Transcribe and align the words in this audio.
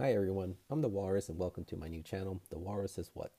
Hi 0.00 0.12
everyone, 0.12 0.54
I'm 0.70 0.80
the 0.80 0.86
Walrus 0.86 1.28
and 1.28 1.40
welcome 1.40 1.64
to 1.64 1.76
my 1.76 1.88
new 1.88 2.04
channel, 2.04 2.40
The 2.50 2.58
Walrus 2.60 2.98
is 2.98 3.10
What. 3.14 3.32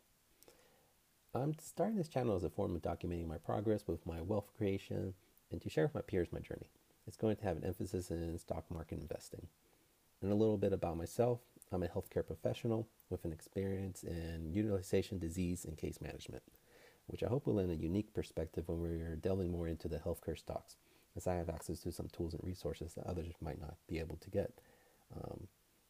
I'm 1.33 1.54
starting 1.58 1.96
this 1.96 2.09
channel 2.09 2.35
as 2.35 2.43
a 2.43 2.50
form 2.50 2.75
of 2.75 2.82
documenting 2.82 3.29
my 3.29 3.38
progress 3.38 3.88
with 3.88 4.05
my 4.05 4.20
wealth 4.20 4.51
creation 4.57 5.13
and 5.53 5.61
to 5.61 5.69
share 5.69 5.85
with 5.85 5.95
my 5.95 6.01
peers 6.01 6.33
my 6.33 6.39
journey. 6.39 6.69
It's 7.07 7.15
going 7.15 7.37
to 7.37 7.45
have 7.45 7.55
an 7.55 7.63
emphasis 7.63 8.11
in 8.11 8.37
stock 8.39 8.65
market 8.69 8.99
investing. 8.99 9.47
And 10.21 10.33
a 10.33 10.35
little 10.35 10.57
bit 10.57 10.73
about 10.73 10.97
myself 10.97 11.40
I'm 11.72 11.81
a 11.81 11.87
healthcare 11.87 12.28
professional 12.28 12.89
with 13.10 13.23
an 13.23 13.31
experience 13.31 14.03
in 14.03 14.51
utilization, 14.51 15.17
disease, 15.17 15.63
and 15.63 15.78
case 15.78 16.02
management, 16.02 16.44
which 17.07 17.23
I 17.23 17.30
hope 17.30 17.48
will 17.48 17.53
lend 17.53 17.71
a 17.71 17.76
unique 17.76 18.13
perspective 18.13 18.67
when 18.67 18.81
we're 18.81 19.16
delving 19.16 19.49
more 19.49 19.70
into 19.70 19.88
the 19.88 19.99
healthcare 19.99 20.38
stocks, 20.38 20.76
as 21.16 21.26
I 21.26 21.35
have 21.35 21.48
access 21.48 21.80
to 21.84 21.94
some 21.94 22.09
tools 22.09 22.34
and 22.34 22.44
resources 22.44 22.95
that 22.95 23.07
others 23.07 23.31
might 23.39 23.62
not 23.62 23.77
be 23.88 23.99
able 23.99 24.17
to 24.17 24.30
get. 24.30 24.59
Um, 25.16 25.48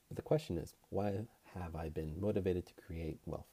but 0.09 0.15
the 0.15 0.21
question 0.21 0.57
is, 0.57 0.73
why 0.89 1.27
have 1.55 1.75
I 1.75 1.89
been 1.89 2.19
motivated 2.19 2.65
to 2.67 2.73
create 2.73 3.19
wealth? 3.25 3.47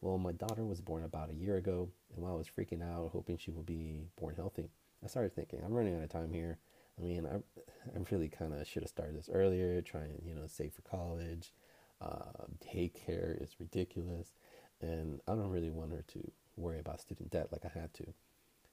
Well, 0.00 0.16
my 0.16 0.32
daughter 0.32 0.64
was 0.64 0.80
born 0.80 1.04
about 1.04 1.30
a 1.30 1.34
year 1.34 1.56
ago, 1.56 1.90
and 2.14 2.22
while 2.22 2.34
I 2.34 2.38
was 2.38 2.48
freaking 2.48 2.82
out, 2.82 3.10
hoping 3.12 3.36
she 3.36 3.50
would 3.50 3.66
be 3.66 4.06
born 4.18 4.34
healthy, 4.34 4.70
I 5.04 5.08
started 5.08 5.34
thinking, 5.34 5.60
I'm 5.64 5.74
running 5.74 5.94
out 5.96 6.02
of 6.02 6.08
time 6.08 6.32
here. 6.32 6.58
I 6.98 7.02
mean, 7.02 7.26
I, 7.26 7.36
I 7.36 8.04
really 8.10 8.28
kind 8.28 8.54
of 8.54 8.66
should 8.66 8.82
have 8.82 8.88
started 8.88 9.18
this 9.18 9.28
earlier, 9.32 9.82
trying, 9.82 10.22
you 10.24 10.34
know, 10.34 10.46
save 10.46 10.72
for 10.72 10.82
college. 10.82 11.52
Uh, 12.00 12.46
daycare 12.64 13.42
is 13.42 13.56
ridiculous, 13.58 14.32
and 14.80 15.20
I 15.28 15.32
don't 15.32 15.50
really 15.50 15.70
want 15.70 15.92
her 15.92 16.04
to 16.08 16.30
worry 16.56 16.78
about 16.78 17.00
student 17.00 17.30
debt 17.30 17.48
like 17.52 17.64
I 17.64 17.78
had 17.78 17.92
to. 17.94 18.12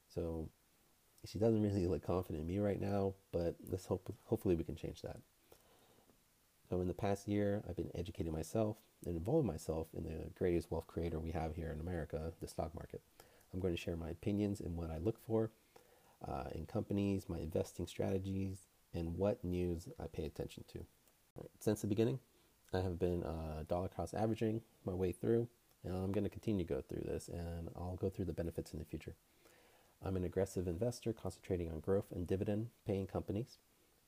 So 0.08 0.50
she 1.26 1.40
doesn't 1.40 1.62
really 1.62 1.88
look 1.88 2.06
confident 2.06 2.42
in 2.42 2.48
me 2.48 2.60
right 2.60 2.80
now, 2.80 3.16
but 3.32 3.56
let's 3.70 3.86
hope 3.86 4.14
hopefully 4.26 4.56
we 4.56 4.64
can 4.64 4.76
change 4.76 5.02
that. 5.02 5.18
So, 6.70 6.82
in 6.82 6.88
the 6.88 6.94
past 6.94 7.28
year, 7.28 7.64
I've 7.68 7.78
been 7.78 7.92
educating 7.96 8.34
myself 8.34 8.78
and 9.06 9.16
involving 9.16 9.48
myself 9.48 9.88
in 9.96 10.04
the 10.04 10.30
greatest 10.36 10.70
wealth 10.70 10.88
creator 10.88 11.20
we 11.20 11.32
have 11.32 11.56
here 11.56 11.72
in 11.72 11.80
America, 11.80 12.34
the 12.42 12.48
stock 12.48 12.76
market. 12.76 13.02
I'm 13.54 13.60
going 13.62 13.74
to 13.74 13.82
share 13.82 13.96
my 13.96 14.10
opinions 14.10 14.60
and 14.60 14.76
what 14.76 14.92
I 14.92 14.98
look 14.98 15.18
for 15.26 15.52
uh, 16.28 16.46
in 16.54 16.66
companies, 16.66 17.30
my 17.30 17.40
investing 17.40 17.88
strategies, 17.88 18.68
and 18.94 19.18
what 19.18 19.44
news 19.44 19.88
I 20.00 20.08
pay 20.08 20.26
attention 20.26 20.66
to. 20.74 20.80
Right. 21.38 21.50
Since 21.60 21.82
the 21.82 21.88
beginning, 21.88 22.20
I 22.74 22.82
have 22.82 23.00
been 23.00 23.24
uh, 23.24 23.64
dollar 23.68 23.88
cost 23.88 24.14
averaging 24.14 24.62
my 24.86 24.94
way 24.94 25.14
through, 25.14 25.48
and 25.86 25.96
I'm 25.96 26.12
going 26.12 26.24
to 26.26 26.30
continue 26.30 26.66
to 26.66 26.74
go 26.74 26.82
through 26.82 27.04
this, 27.06 27.30
and 27.30 27.70
I'll 27.78 27.98
go 28.00 28.10
through 28.10 28.26
the 28.26 28.34
benefits 28.34 28.74
in 28.74 28.80
the 28.80 28.86
future. 28.86 29.16
I'm 30.04 30.16
an 30.18 30.26
aggressive 30.26 30.68
investor 30.68 31.14
concentrating 31.14 31.72
on 31.72 31.80
growth 31.80 32.12
and 32.14 32.28
dividend 32.28 32.68
paying 32.86 33.08
companies. 33.08 33.58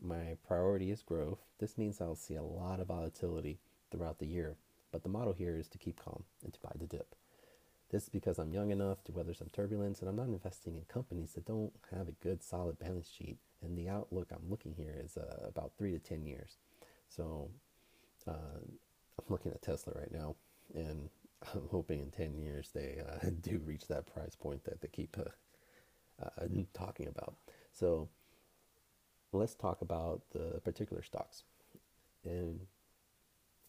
My 0.01 0.37
priority 0.47 0.91
is 0.91 1.01
growth. 1.01 1.39
This 1.59 1.77
means 1.77 1.99
I'll 1.99 2.15
see 2.15 2.35
a 2.35 2.43
lot 2.43 2.79
of 2.79 2.87
volatility 2.87 3.59
throughout 3.91 4.19
the 4.19 4.27
year, 4.27 4.55
but 4.91 5.03
the 5.03 5.09
motto 5.09 5.33
here 5.33 5.57
is 5.57 5.67
to 5.69 5.77
keep 5.77 6.03
calm 6.03 6.23
and 6.43 6.53
to 6.53 6.59
buy 6.61 6.71
the 6.75 6.87
dip. 6.87 7.15
This 7.91 8.03
is 8.03 8.09
because 8.09 8.37
I'm 8.37 8.53
young 8.53 8.71
enough 8.71 9.03
to 9.05 9.11
weather 9.11 9.33
some 9.33 9.49
turbulence 9.51 9.99
and 9.99 10.09
I'm 10.09 10.15
not 10.15 10.27
investing 10.27 10.75
in 10.75 10.83
companies 10.83 11.33
that 11.33 11.45
don't 11.45 11.73
have 11.91 12.07
a 12.07 12.23
good 12.23 12.43
solid 12.43 12.77
balance 12.79 13.09
sheet. 13.09 13.37
And 13.61 13.77
the 13.77 13.89
outlook 13.89 14.27
I'm 14.31 14.49
looking 14.49 14.73
here 14.75 14.95
is 15.03 15.17
uh, 15.17 15.47
about 15.47 15.71
three 15.77 15.91
to 15.91 15.99
10 15.99 16.25
years. 16.25 16.57
So 17.09 17.49
uh, 18.27 18.59
I'm 18.61 19.25
looking 19.27 19.51
at 19.51 19.61
Tesla 19.61 19.93
right 19.95 20.11
now 20.11 20.35
and 20.75 21.09
I'm 21.53 21.67
hoping 21.71 21.99
in 21.99 22.11
10 22.11 22.37
years 22.37 22.69
they 22.73 23.01
uh, 23.05 23.29
do 23.41 23.59
reach 23.65 23.87
that 23.87 24.05
price 24.05 24.35
point 24.35 24.63
that 24.65 24.81
they 24.81 24.87
keep 24.87 25.17
uh, 25.17 26.23
uh, 26.23 26.45
talking 26.73 27.07
about. 27.07 27.35
So 27.73 28.07
let's 29.31 29.55
talk 29.55 29.81
about 29.81 30.21
the 30.31 30.59
particular 30.63 31.03
stocks. 31.03 31.43
In 32.23 32.61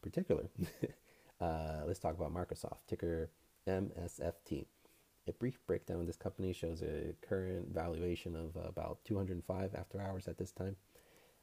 particular, 0.02 0.48
uh, 1.40 1.82
let's 1.86 1.98
talk 1.98 2.14
about 2.16 2.34
Microsoft, 2.34 2.78
ticker 2.88 3.30
MSFT. 3.68 4.66
A 5.28 5.32
brief 5.32 5.58
breakdown 5.66 6.00
of 6.00 6.06
this 6.06 6.16
company 6.16 6.52
shows 6.52 6.82
a 6.82 7.14
current 7.20 7.68
valuation 7.72 8.34
of 8.34 8.56
about 8.56 8.98
205 9.04 9.74
after 9.74 10.00
hours 10.00 10.26
at 10.26 10.38
this 10.38 10.50
time 10.50 10.76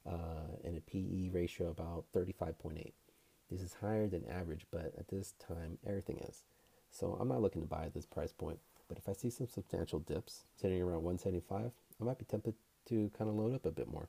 uh, 0.05 0.55
and 0.63 0.77
a 0.77 0.81
PE 0.81 1.29
ratio 1.29 1.69
about 1.69 2.05
35.8. 2.15 2.91
This 3.49 3.61
is 3.61 3.75
higher 3.79 4.07
than 4.07 4.25
average, 4.27 4.65
but 4.71 4.93
at 4.97 5.07
this 5.09 5.33
time, 5.39 5.77
everything 5.85 6.17
is. 6.27 6.43
So 6.91 7.17
I'm 7.19 7.27
not 7.27 7.41
looking 7.41 7.61
to 7.61 7.67
buy 7.67 7.85
at 7.85 7.93
this 7.93 8.05
price 8.05 8.33
point, 8.33 8.59
but 8.89 8.97
if 8.97 9.07
I 9.07 9.13
see 9.13 9.29
some 9.29 9.47
substantial 9.47 9.99
dips 9.99 10.43
sitting 10.55 10.81
around 10.81 11.03
175, 11.03 11.71
I 11.99 12.03
might 12.03 12.17
be 12.17 12.25
tempted 12.25 12.55
to 12.87 13.11
kind 13.17 13.29
of 13.29 13.35
load 13.35 13.53
up 13.53 13.65
a 13.65 13.71
bit 13.71 13.87
more. 13.87 14.07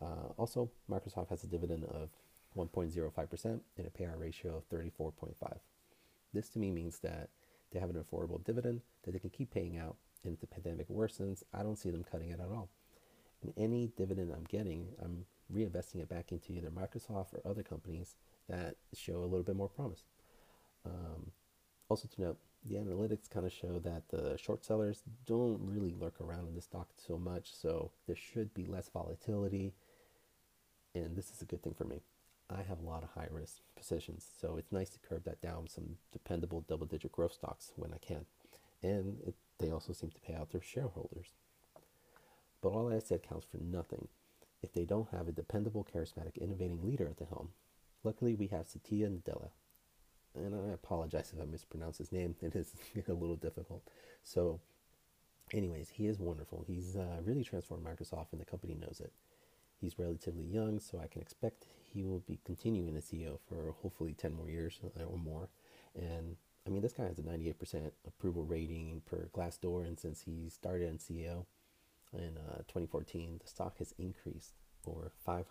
Uh, 0.00 0.32
also, 0.36 0.70
Microsoft 0.90 1.28
has 1.30 1.42
a 1.44 1.48
dividend 1.48 1.84
of 1.84 2.10
1.05% 2.56 3.44
and 3.44 3.86
a 3.86 3.90
payout 3.90 4.18
ratio 4.18 4.56
of 4.56 4.68
34.5. 4.68 5.58
This 6.32 6.48
to 6.50 6.58
me 6.58 6.70
means 6.70 6.98
that 7.00 7.30
they 7.72 7.80
have 7.80 7.90
an 7.90 8.02
affordable 8.02 8.42
dividend 8.44 8.80
that 9.04 9.12
they 9.12 9.18
can 9.18 9.30
keep 9.30 9.50
paying 9.52 9.76
out, 9.76 9.96
and 10.24 10.32
if 10.34 10.40
the 10.40 10.46
pandemic 10.46 10.88
worsens, 10.88 11.42
I 11.52 11.62
don't 11.62 11.78
see 11.78 11.90
them 11.90 12.04
cutting 12.10 12.30
it 12.30 12.40
at 12.40 12.48
all. 12.48 12.68
And 13.42 13.52
any 13.56 13.92
dividend 13.96 14.32
I'm 14.32 14.44
getting, 14.44 14.88
I'm 15.02 15.26
reinvesting 15.54 16.00
it 16.02 16.08
back 16.08 16.32
into 16.32 16.52
either 16.52 16.70
Microsoft 16.70 17.34
or 17.34 17.40
other 17.48 17.62
companies 17.62 18.16
that 18.48 18.76
show 18.94 19.18
a 19.18 19.24
little 19.26 19.42
bit 19.42 19.56
more 19.56 19.68
promise. 19.68 20.02
Um, 20.84 21.30
also 21.88 22.08
to 22.08 22.20
note, 22.20 22.38
the 22.68 22.76
analytics 22.76 23.30
kind 23.30 23.46
of 23.46 23.52
show 23.52 23.78
that 23.78 24.08
the 24.10 24.36
short 24.36 24.64
sellers 24.64 25.02
don't 25.26 25.60
really 25.60 25.94
lurk 25.98 26.20
around 26.20 26.48
in 26.48 26.54
the 26.54 26.60
stock 26.60 26.88
so 26.96 27.18
much, 27.18 27.54
so 27.54 27.90
there 28.06 28.16
should 28.16 28.52
be 28.54 28.66
less 28.66 28.88
volatility, 28.88 29.72
and 30.94 31.16
this 31.16 31.30
is 31.30 31.42
a 31.42 31.46
good 31.46 31.62
thing 31.62 31.74
for 31.74 31.84
me. 31.84 32.02
I 32.50 32.62
have 32.62 32.80
a 32.80 32.86
lot 32.86 33.02
of 33.02 33.10
high 33.10 33.28
risk 33.30 33.60
positions, 33.76 34.26
so 34.40 34.56
it's 34.56 34.72
nice 34.72 34.90
to 34.90 34.98
curve 34.98 35.24
that 35.24 35.40
down 35.40 35.62
with 35.62 35.72
some 35.72 35.96
dependable 36.12 36.64
double 36.66 36.86
digit 36.86 37.12
growth 37.12 37.34
stocks 37.34 37.72
when 37.76 37.92
I 37.92 37.98
can. 37.98 38.24
And 38.82 39.18
it, 39.26 39.34
they 39.58 39.70
also 39.70 39.92
seem 39.92 40.10
to 40.10 40.20
pay 40.20 40.34
out 40.34 40.50
their 40.50 40.62
shareholders. 40.62 41.34
But 42.62 42.70
all 42.70 42.92
I 42.92 42.98
said 43.00 43.22
counts 43.22 43.46
for 43.50 43.58
nothing 43.58 44.08
if 44.62 44.72
they 44.72 44.84
don't 44.84 45.10
have 45.10 45.28
a 45.28 45.32
dependable, 45.32 45.86
charismatic, 45.94 46.36
innovating 46.40 46.82
leader 46.84 47.06
at 47.06 47.18
the 47.18 47.26
helm. 47.26 47.50
Luckily, 48.02 48.34
we 48.34 48.48
have 48.48 48.66
Satya 48.66 49.08
Nadella. 49.08 49.50
And 50.34 50.54
I 50.54 50.72
apologize 50.72 51.32
if 51.34 51.42
I 51.42 51.46
mispronounce 51.46 51.98
his 51.98 52.12
name, 52.12 52.34
it 52.42 52.54
is 52.54 52.74
a 53.08 53.12
little 53.12 53.36
difficult. 53.36 53.82
So, 54.22 54.60
anyways, 55.52 55.90
he 55.90 56.06
is 56.06 56.18
wonderful. 56.18 56.64
He's 56.66 56.96
uh, 56.96 57.20
really 57.24 57.44
transformed 57.44 57.84
Microsoft, 57.84 58.32
and 58.32 58.40
the 58.40 58.44
company 58.44 58.74
knows 58.74 59.00
it. 59.00 59.12
He's 59.80 59.98
relatively 59.98 60.44
young, 60.44 60.80
so 60.80 61.00
I 61.02 61.06
can 61.06 61.22
expect 61.22 61.66
he 61.92 62.02
will 62.02 62.20
be 62.20 62.40
continuing 62.44 62.96
as 62.96 63.04
CEO 63.04 63.38
for 63.48 63.74
hopefully 63.80 64.14
10 64.14 64.34
more 64.34 64.50
years 64.50 64.80
uh, 64.98 65.04
or 65.04 65.18
more. 65.18 65.48
And 65.94 66.36
I 66.66 66.70
mean, 66.70 66.82
this 66.82 66.92
guy 66.92 67.04
has 67.04 67.18
a 67.18 67.22
98% 67.22 67.90
approval 68.06 68.44
rating 68.44 69.02
per 69.06 69.28
Glassdoor, 69.32 69.86
and 69.86 69.98
since 69.98 70.22
he 70.22 70.50
started 70.50 70.94
as 70.94 71.00
CEO 71.00 71.46
in 72.12 72.36
uh, 72.36 72.58
2014, 72.68 73.40
the 73.42 73.48
stock 73.48 73.78
has 73.78 73.94
increased 73.98 74.52
over 74.86 75.10
500%. 75.26 75.44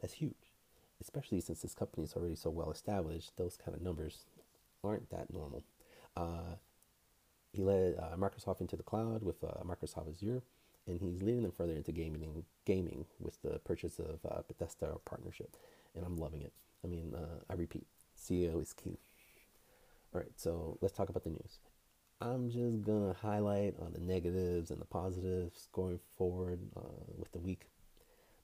That's 0.00 0.14
huge, 0.14 0.49
especially 1.00 1.40
since 1.40 1.62
this 1.62 1.74
company 1.74 2.04
is 2.04 2.14
already 2.14 2.36
so 2.36 2.50
well 2.50 2.70
established. 2.70 3.36
Those 3.36 3.56
kind 3.56 3.76
of 3.76 3.82
numbers 3.82 4.24
aren't 4.82 5.10
that 5.10 5.32
normal. 5.32 5.62
Uh, 6.16 6.56
he 7.52 7.62
led 7.62 7.96
uh, 7.98 8.16
Microsoft 8.16 8.60
into 8.60 8.76
the 8.76 8.82
cloud 8.82 9.22
with 9.22 9.42
uh, 9.42 9.62
Microsoft 9.64 10.08
Azure 10.10 10.42
and 10.86 11.00
he's 11.00 11.22
leading 11.22 11.42
them 11.42 11.52
further 11.52 11.72
into 11.72 11.92
gaming, 11.92 12.44
gaming 12.64 13.06
with 13.18 13.40
the 13.42 13.58
purchase 13.60 13.98
of 13.98 14.18
uh, 14.28 14.42
Bethesda 14.48 14.96
partnership, 15.04 15.56
and 15.94 16.04
I'm 16.04 16.16
loving 16.16 16.42
it. 16.42 16.52
I 16.84 16.88
mean, 16.88 17.14
uh, 17.14 17.42
I 17.48 17.54
repeat, 17.54 17.86
CEO 18.18 18.60
is 18.60 18.72
key. 18.72 18.98
All 20.14 20.20
right, 20.20 20.32
so 20.36 20.78
let's 20.80 20.94
talk 20.94 21.08
about 21.08 21.24
the 21.24 21.30
news. 21.30 21.58
I'm 22.20 22.50
just 22.50 22.82
gonna 22.82 23.14
highlight 23.14 23.76
on 23.80 23.92
the 23.92 24.00
negatives 24.00 24.70
and 24.70 24.80
the 24.80 24.86
positives 24.86 25.68
going 25.72 26.00
forward 26.18 26.58
uh, 26.76 27.04
with 27.16 27.32
the 27.32 27.38
week. 27.38 27.66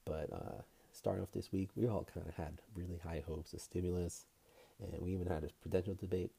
But 0.04 0.30
starting 0.96 1.22
off 1.22 1.32
this 1.32 1.52
week, 1.52 1.70
we 1.76 1.86
all 1.86 2.06
kind 2.12 2.26
of 2.26 2.34
had 2.34 2.60
really 2.74 2.98
high 3.02 3.22
hopes 3.26 3.52
of 3.52 3.60
stimulus, 3.60 4.24
and 4.80 5.00
we 5.00 5.12
even 5.12 5.26
had 5.26 5.44
a 5.44 5.48
presidential 5.60 5.94
debate. 5.94 6.32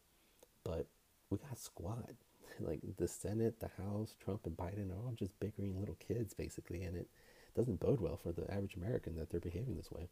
But 0.64 0.88
we 1.30 1.38
got 1.38 1.60
squat 1.60 2.10
like 2.60 2.80
the 2.98 3.08
Senate, 3.08 3.60
the 3.60 3.70
House, 3.84 4.16
Trump, 4.24 4.46
and 4.46 4.58
Biden 4.58 4.92
are 4.92 5.06
all 5.06 5.14
just 5.16 5.40
bickering 5.40 5.80
little 5.80 5.96
kids, 5.96 6.34
basically, 6.34 6.84
and 6.84 6.98
it 6.98 7.08
doesn't 7.56 7.80
bode 7.80 8.02
well 8.02 8.18
for 8.18 8.32
the 8.32 8.52
average 8.52 8.76
American 8.76 9.16
that 9.16 9.30
they're 9.30 9.40
behaving 9.40 9.76
this 9.76 9.92
way. 9.92 10.10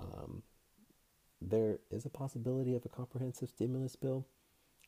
Um, 0.00 0.42
there 1.40 1.78
is 1.90 2.04
a 2.04 2.10
possibility 2.10 2.74
of 2.74 2.84
a 2.84 2.88
comprehensive 2.88 3.48
stimulus 3.48 3.96
bill 3.96 4.26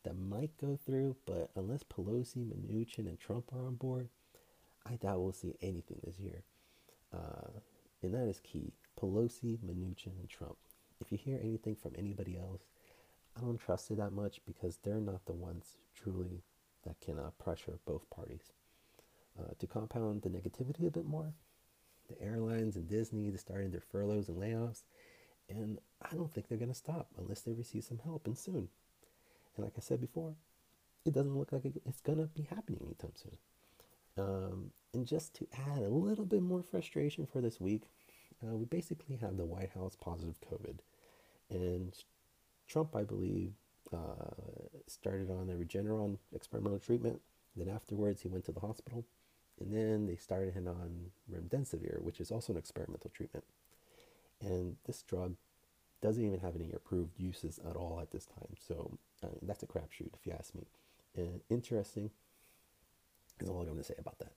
that 0.05 0.17
might 0.17 0.57
go 0.61 0.79
through, 0.85 1.17
but 1.27 1.51
unless 1.55 1.83
Pelosi, 1.85 2.47
Mnuchin, 2.47 3.07
and 3.07 3.19
Trump 3.21 3.53
are 3.53 3.67
on 3.67 3.75
board, 3.75 4.09
I 4.87 4.97
doubt 4.97 5.21
we'll 5.21 5.33
see 5.33 5.55
anything 5.61 6.01
this 6.03 6.19
year. 6.19 6.43
Uh, 7.13 7.61
and 8.03 8.15
that 8.15 8.29
is 8.29 8.41
key. 8.41 8.73
Pelosi, 9.01 9.59
Mnuchin, 9.59 10.19
and 10.19 10.29
Trump. 10.29 10.57
If 11.01 11.11
you 11.11 11.19
hear 11.19 11.39
anything 11.43 11.77
from 11.77 11.93
anybody 11.97 12.37
else, 12.37 12.63
I 13.37 13.41
don't 13.41 13.59
trust 13.59 13.91
it 13.91 13.97
that 13.97 14.13
much 14.13 14.41
because 14.47 14.79
they're 14.79 15.01
not 15.01 15.25
the 15.27 15.33
ones 15.33 15.77
truly 15.95 16.43
that 16.85 17.01
can 17.01 17.19
uh, 17.19 17.31
pressure 17.43 17.79
both 17.87 18.09
parties. 18.11 18.53
Uh, 19.39 19.53
to 19.59 19.67
compound 19.67 20.23
the 20.23 20.29
negativity 20.29 20.87
a 20.87 20.91
bit 20.91 21.07
more, 21.07 21.33
the 22.09 22.21
airlines 22.21 22.77
and 22.77 22.89
Disney 22.89 23.31
are 23.31 23.39
starting 23.39 23.71
their 23.71 23.81
furloughs 23.81 24.29
and 24.29 24.37
layoffs, 24.37 24.83
And 25.49 25.79
I 26.03 26.15
don't 26.15 26.33
think 26.33 26.49
they're 26.49 26.59
going 26.59 26.71
to 26.71 26.75
stop 26.75 27.09
unless 27.19 27.43
they 27.43 27.53
receive 27.53 27.85
some 27.85 27.99
help 27.99 28.27
and 28.27 28.37
soon. 28.37 28.69
And 29.57 29.65
like 29.65 29.75
I 29.77 29.81
said 29.81 30.01
before, 30.01 30.35
it 31.05 31.15
doesn't 31.15 31.37
look 31.37 31.53
like 31.53 31.65
it's 31.65 32.01
going 32.01 32.19
to 32.19 32.27
be 32.27 32.43
happening 32.43 32.81
anytime 32.85 33.13
soon. 33.15 33.37
Um, 34.19 34.71
and 34.93 35.07
just 35.07 35.35
to 35.37 35.47
add 35.69 35.83
a 35.83 35.89
little 35.89 36.25
bit 36.25 36.43
more 36.43 36.63
frustration 36.63 37.27
for 37.27 37.41
this 37.41 37.61
week, 37.61 37.83
uh, 38.43 38.57
we 38.57 38.65
basically 38.65 39.17
have 39.17 39.37
the 39.37 39.45
White 39.45 39.71
House 39.75 39.97
positive 40.01 40.37
COVID. 40.41 40.79
And 41.51 41.95
Trump, 42.67 42.95
I 42.97 43.03
believe, 43.03 43.53
uh, 43.93 44.35
started 44.87 45.31
on 45.31 45.47
the 45.47 45.55
Regeneron 45.55 46.19
experimental 46.35 46.79
treatment. 46.79 47.21
Then 47.57 47.69
afterwards, 47.69 48.23
he 48.23 48.29
went 48.29 48.45
to 48.47 48.53
the 48.53 48.61
hospital. 48.61 49.05
And 49.61 49.73
then 49.73 50.07
they 50.07 50.17
started 50.17 50.55
him 50.55 50.67
on 50.67 51.11
remdesivir, 51.31 52.01
which 52.01 52.21
is 52.21 52.31
also 52.31 52.53
an 52.53 52.59
experimental 52.59 53.11
treatment. 53.11 53.45
And 54.41 54.77
this 54.87 55.03
drug 55.03 55.37
doesn't 56.01 56.25
even 56.25 56.41
have 56.41 56.57
any 56.57 56.73
approved 56.73 57.19
uses 57.19 57.61
at 57.69 57.77
all 57.77 57.99
at 58.01 58.11
this 58.11 58.25
time. 58.25 58.57
So 58.59 58.99
mean, 59.23 59.39
that's 59.43 59.63
a 59.63 59.67
crapshoot, 59.67 60.15
if 60.15 60.27
you 60.27 60.33
ask 60.33 60.55
me. 60.55 60.67
And 61.17 61.41
interesting 61.51 62.11
is 63.43 63.49
all 63.49 63.61
I'm 63.61 63.67
going 63.67 63.79
to 63.79 63.85
say 63.85 63.95
about 63.99 64.19
that. 64.19 64.33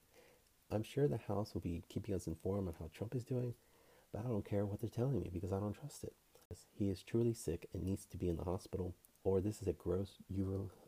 I'm 0.70 0.82
sure 0.82 1.06
the 1.06 1.18
House 1.18 1.54
will 1.54 1.60
be 1.60 1.84
keeping 1.88 2.14
us 2.14 2.26
informed 2.26 2.68
on 2.68 2.74
how 2.78 2.88
Trump 2.92 3.14
is 3.14 3.24
doing, 3.24 3.54
but 4.12 4.24
I 4.24 4.28
don't 4.28 4.44
care 4.44 4.64
what 4.64 4.80
they're 4.80 4.90
telling 4.90 5.20
me 5.20 5.30
because 5.32 5.52
I 5.52 5.60
don't 5.60 5.74
trust 5.74 6.04
it. 6.04 6.14
He 6.72 6.88
is 6.88 7.02
truly 7.02 7.32
sick 7.32 7.68
and 7.72 7.82
needs 7.82 8.06
to 8.06 8.16
be 8.16 8.28
in 8.28 8.36
the 8.36 8.44
hospital, 8.44 8.94
or 9.24 9.40
this 9.40 9.60
is 9.60 9.68
a 9.68 9.72
gross 9.72 10.18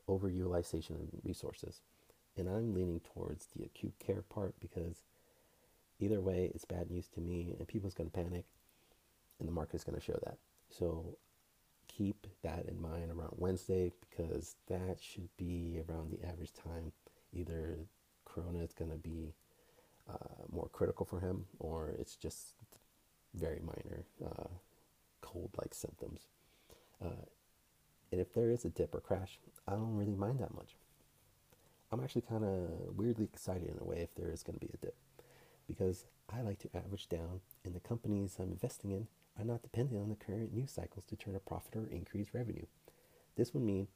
overutilization 0.09 0.91
of 0.91 1.09
resources. 1.25 1.81
And 2.37 2.49
I'm 2.49 2.75
leaning 2.75 3.01
towards 3.01 3.47
the 3.47 3.65
acute 3.65 3.95
care 3.99 4.23
part 4.23 4.55
because 4.61 5.03
either 5.99 6.21
way, 6.21 6.51
it's 6.55 6.65
bad 6.65 6.91
news 6.91 7.09
to 7.15 7.21
me, 7.21 7.55
and 7.59 7.67
people's 7.67 7.95
going 7.95 8.11
to 8.11 8.15
panic, 8.17 8.45
and 9.39 9.49
the 9.49 9.53
market's 9.53 9.85
going 9.85 9.99
to 9.99 10.05
show 10.05 10.19
that. 10.25 10.39
So 10.69 11.17
keep 11.89 12.27
that 12.43 12.67
in 12.67 12.81
mind 12.81 13.11
around 13.11 13.35
Wednesday 13.37 13.93
because 14.09 14.57
that 14.69 14.99
should 15.01 15.29
be 15.37 15.81
around 15.89 16.11
the 16.11 16.27
average 16.27 16.53
time. 16.53 16.93
Either 17.33 17.87
Corona 18.37 18.62
is 18.62 18.75
going 18.75 18.91
to 18.91 18.99
be 18.99 19.33
uh, 20.09 20.44
more 20.53 20.69
critical 20.69 21.06
for 21.06 21.21
him, 21.21 21.47
or 21.59 21.94
it's 21.99 22.17
just 22.17 22.55
very 23.35 23.61
minor 23.61 24.05
uh, 24.25 24.49
cold 25.23 25.50
like 25.59 25.75
symptoms. 25.75 26.27
Uh, 27.03 27.25
and 28.12 28.21
if 28.21 28.35
there 28.35 28.50
is 28.50 28.65
a 28.65 28.69
dip 28.69 28.94
or 28.94 29.00
crash, 29.00 29.38
I 29.67 29.73
don't 29.73 29.97
really 29.97 30.15
mind 30.15 30.38
that 30.41 30.55
much. 30.55 30.77
I'm 31.91 32.03
actually 32.03 32.23
kind 32.23 32.44
of 32.44 32.97
weirdly 32.97 33.25
excited 33.25 33.69
in 33.69 33.79
a 33.81 33.85
way 33.85 33.99
if 33.99 34.15
there 34.15 34.31
is 34.31 34.43
going 34.43 34.59
to 34.59 34.67
be 34.67 34.73
a 34.73 34.77
dip 34.77 34.97
because 35.67 36.05
I 36.33 36.43
like 36.43 36.59
to 36.61 36.77
average 36.77 37.09
down, 37.09 37.41
and 37.65 37.75
the 37.75 37.81
companies 37.81 38.37
I'm 38.38 38.50
investing 38.53 38.91
in 38.91 39.06
are 39.38 39.44
not 39.44 39.62
dependent 39.62 40.00
on 40.00 40.09
the 40.09 40.17
current 40.17 40.53
news 40.53 40.73
cycles 40.73 41.05
to 41.06 41.17
turn 41.17 41.37
a 41.37 41.41
profit 41.41 41.77
or 41.77 41.87
increase 41.87 42.29
revenue. 42.33 42.67
This 43.37 43.53
would 43.55 43.62
mean 43.62 43.88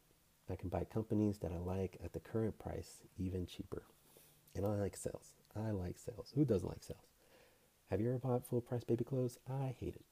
I 0.51 0.57
can 0.57 0.69
buy 0.69 0.85
companies 0.85 1.39
that 1.39 1.53
I 1.53 1.59
like 1.59 1.99
at 2.05 2.13
the 2.13 2.21
current 2.21 2.59
price 2.59 3.03
even 3.19 3.47
cheaper. 3.47 3.85
And 4.55 4.67
I 4.67 4.75
like 4.77 4.97
sales. 4.97 5.35
I 5.57 5.71
like 5.71 5.99
sales. 5.99 6.33
Who 6.35 6.45
doesn't 6.45 6.69
like 6.69 6.83
sales? 6.83 7.07
Have 7.91 8.01
you 8.01 8.09
ever 8.11 8.19
bought 8.19 8.47
full 8.47 8.61
price 8.61 8.85
baby 8.85 9.05
clothes? 9.05 9.39
I 9.49 9.75
hate 9.79 9.97
it. 9.97 10.05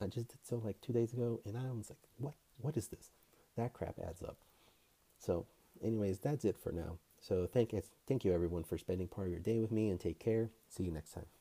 I 0.00 0.06
just 0.06 0.28
did 0.28 0.38
so 0.42 0.60
like 0.62 0.80
two 0.80 0.92
days 0.92 1.12
ago 1.12 1.40
and 1.44 1.56
I 1.56 1.70
was 1.72 1.90
like, 1.90 1.98
what 2.18 2.34
what 2.60 2.76
is 2.76 2.88
this? 2.88 3.10
That 3.56 3.72
crap 3.72 3.98
adds 3.98 4.22
up. 4.22 4.36
So 5.18 5.46
anyways, 5.82 6.20
that's 6.20 6.44
it 6.44 6.56
for 6.58 6.72
now. 6.72 6.98
So 7.20 7.46
thank 7.46 7.74
thank 8.06 8.24
you 8.24 8.32
everyone 8.32 8.64
for 8.64 8.78
spending 8.78 9.08
part 9.08 9.26
of 9.26 9.32
your 9.32 9.40
day 9.40 9.58
with 9.58 9.72
me 9.72 9.90
and 9.90 9.98
take 9.98 10.18
care. 10.18 10.50
See 10.68 10.84
you 10.84 10.92
next 10.92 11.12
time. 11.12 11.37